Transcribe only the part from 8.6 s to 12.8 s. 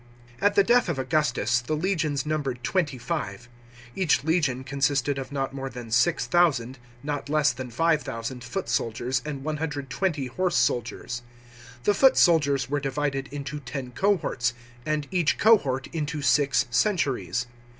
soldiers and 120 horse soldiers. The foot soldi rs were